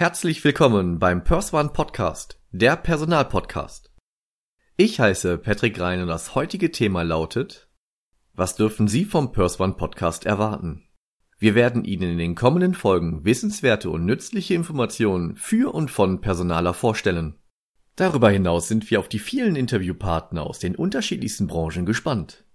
[0.00, 3.92] Herzlich willkommen beim Perswan Podcast, der Personalpodcast.
[4.78, 7.68] Ich heiße Patrick Rein und das heutige Thema lautet
[8.32, 10.88] Was dürfen Sie vom Perswan Podcast erwarten?
[11.38, 16.72] Wir werden Ihnen in den kommenden Folgen wissenswerte und nützliche Informationen für und von Personaler
[16.72, 17.34] vorstellen.
[17.94, 22.46] Darüber hinaus sind wir auf die vielen Interviewpartner aus den unterschiedlichsten Branchen gespannt.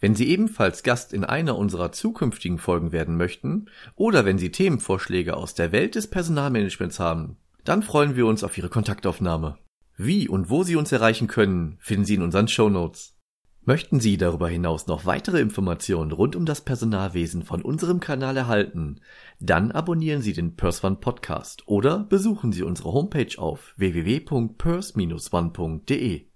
[0.00, 3.66] Wenn Sie ebenfalls Gast in einer unserer zukünftigen Folgen werden möchten
[3.96, 8.56] oder wenn Sie Themenvorschläge aus der Welt des Personalmanagements haben, dann freuen wir uns auf
[8.56, 9.58] Ihre Kontaktaufnahme.
[9.96, 13.16] Wie und wo Sie uns erreichen können, finden Sie in unseren Show Notes.
[13.64, 19.00] Möchten Sie darüber hinaus noch weitere Informationen rund um das Personalwesen von unserem Kanal erhalten,
[19.40, 26.28] dann abonnieren Sie den PersOne Podcast oder besuchen Sie unsere Homepage auf www.pers-one.de.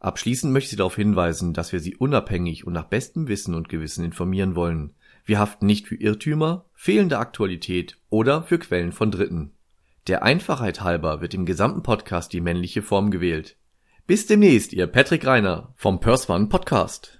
[0.00, 4.04] Abschließend möchte ich darauf hinweisen, dass wir Sie unabhängig und nach bestem Wissen und Gewissen
[4.04, 4.94] informieren wollen.
[5.24, 9.52] Wir haften nicht für Irrtümer, fehlende Aktualität oder für Quellen von Dritten.
[10.06, 13.56] Der Einfachheit halber wird im gesamten Podcast die männliche Form gewählt.
[14.06, 17.17] Bis demnächst, Ihr Patrick Reiner vom Perswan Podcast.